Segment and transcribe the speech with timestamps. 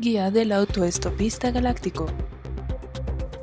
[0.00, 2.06] Guía del autoestopista galáctico.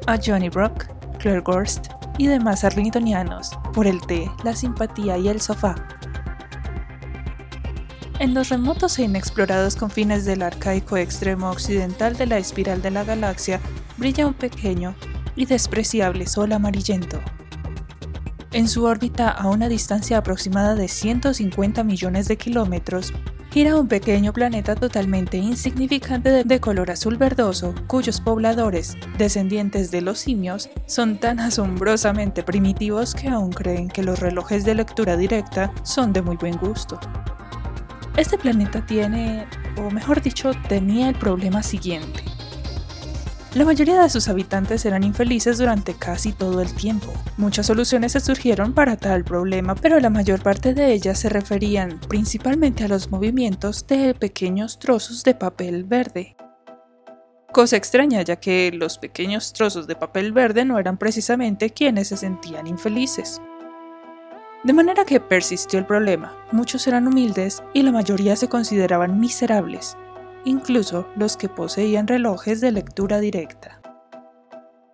[0.07, 0.85] A Johnny Brock,
[1.19, 5.75] Claire Gorst y demás arlingtonianos por el té, la simpatía y el sofá.
[8.19, 13.03] En los remotos e inexplorados confines del arcaico extremo occidental de la espiral de la
[13.03, 13.59] galaxia
[13.97, 14.95] brilla un pequeño
[15.35, 17.19] y despreciable sol amarillento.
[18.53, 23.11] En su órbita a una distancia aproximada de 150 millones de kilómetros,
[23.55, 30.19] gira un pequeño planeta totalmente insignificante de color azul verdoso, cuyos pobladores, descendientes de los
[30.19, 36.11] simios, son tan asombrosamente primitivos que aún creen que los relojes de lectura directa son
[36.11, 36.99] de muy buen gusto.
[38.17, 42.24] Este planeta tiene, o mejor dicho, tenía el problema siguiente.
[43.55, 47.13] La mayoría de sus habitantes eran infelices durante casi todo el tiempo.
[47.37, 52.01] Muchas soluciones se surgieron para tal problema, pero la mayor parte de ellas se referían
[52.09, 56.35] principalmente a los movimientos de pequeños trozos de papel verde.
[57.53, 62.17] Cosa extraña ya que los pequeños trozos de papel verde no eran precisamente quienes se
[62.17, 63.41] sentían infelices.
[64.65, 69.95] De manera que persistió el problema, muchos eran humildes y la mayoría se consideraban miserables,
[70.45, 73.81] incluso los que poseían relojes de lectura directa.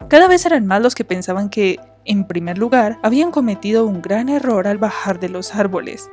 [0.09, 4.27] Cada vez eran más los que pensaban que, en primer lugar, habían cometido un gran
[4.27, 6.09] error al bajar de los árboles.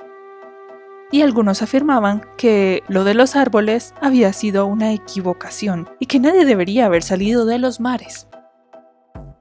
[1.11, 6.45] Y algunos afirmaban que lo de los árboles había sido una equivocación y que nadie
[6.45, 8.27] debería haber salido de los mares.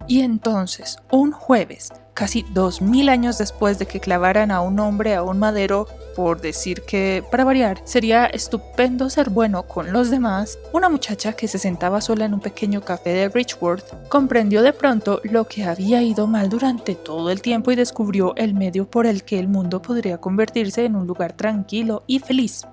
[0.08, 5.14] Y entonces, un jueves, casi dos mil años después de que clavaran a un hombre
[5.16, 10.58] a un madero por decir que, para variar, sería estupendo ser bueno con los demás,
[10.74, 15.22] una muchacha que se sentaba sola en un pequeño café de Richworth comprendió de pronto
[15.26, 19.24] lo que había ido mal durante todo el tiempo y descubrió el medio por el
[19.24, 22.66] que el mundo podría convertirse en un lugar tranquilo y feliz.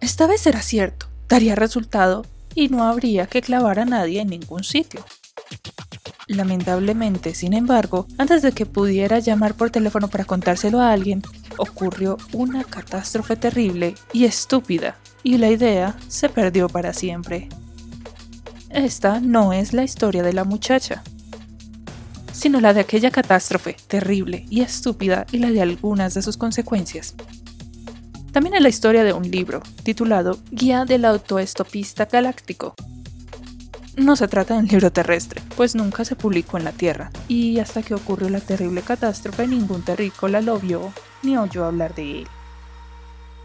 [0.00, 4.62] Esta vez era cierto, daría resultado y no habría que clavar a nadie en ningún
[4.62, 5.04] sitio.
[6.34, 11.22] Lamentablemente, sin embargo, antes de que pudiera llamar por teléfono para contárselo a alguien,
[11.58, 17.50] ocurrió una catástrofe terrible y estúpida, y la idea se perdió para siempre.
[18.70, 21.02] Esta no es la historia de la muchacha,
[22.32, 27.14] sino la de aquella catástrofe terrible y estúpida y la de algunas de sus consecuencias.
[28.32, 32.74] También es la historia de un libro titulado Guía del Autoestopista Galáctico,
[33.96, 37.58] no se trata de un libro terrestre, pues nunca se publicó en la Tierra, y
[37.58, 40.92] hasta que ocurrió la terrible catástrofe ningún terrícola lo vio
[41.22, 42.26] ni oyó hablar de él.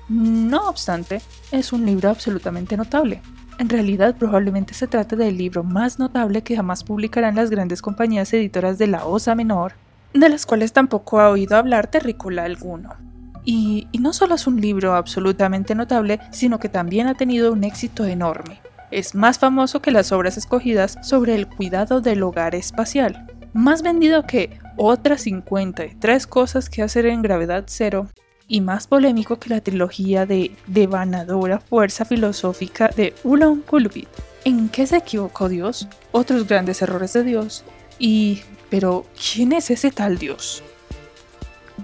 [0.08, 1.22] No obstante,
[1.52, 3.22] es un libro absolutamente notable.
[3.60, 8.32] En realidad probablemente se trata del libro más notable que jamás publicarán las grandes compañías
[8.34, 9.74] editoras de la Osa Menor,
[10.14, 12.96] de las cuales tampoco ha oído hablar terrícola alguno.
[13.44, 17.64] Y, y no solo es un libro absolutamente notable, sino que también ha tenido un
[17.64, 18.62] éxito enorme
[18.92, 24.26] es más famoso que las obras escogidas sobre el cuidado del hogar espacial, más vendido
[24.26, 28.08] que otras 53 cosas que hacer en gravedad cero,
[28.48, 34.08] y más polémico que la trilogía de devanadora fuerza filosófica de Ulan Kulvit.
[34.46, 35.88] ¿En qué se equivocó Dios?
[36.12, 37.64] Otros grandes errores de Dios.
[38.00, 38.42] Y...
[38.70, 40.64] pero, ¿quién es ese tal Dios?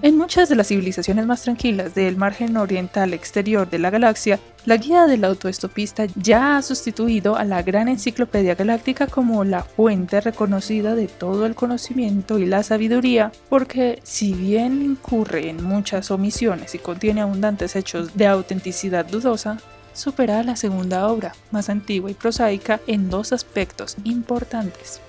[0.02, 4.76] En muchas de las civilizaciones más tranquilas del margen oriental exterior de la galaxia, la
[4.76, 10.94] guía del autoestopista ya ha sustituido a la gran enciclopedia galáctica como la fuente reconocida
[10.94, 16.78] de todo el conocimiento y la sabiduría, porque si bien incurre en muchas omisiones y
[16.78, 19.58] contiene abundantes hechos de autenticidad dudosa,
[19.94, 25.00] supera a la segunda obra, más antigua y prosaica, en dos aspectos importantes.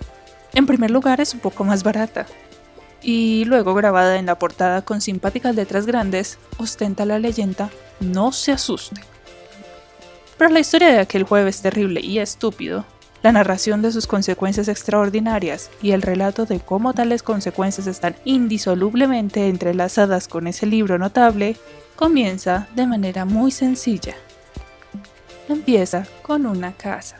[0.53, 2.27] En primer lugar, es un poco más barata,
[3.01, 7.69] y luego grabada en la portada con simpáticas letras grandes, ostenta la leyenda
[7.99, 9.01] No se asuste.
[10.37, 12.85] Pero la historia de aquel jueves terrible y estúpido,
[13.23, 19.47] la narración de sus consecuencias extraordinarias y el relato de cómo tales consecuencias están indisolublemente
[19.47, 21.57] entrelazadas con ese libro notable,
[21.95, 24.15] comienza de manera muy sencilla.
[25.49, 27.17] Empieza con una casa.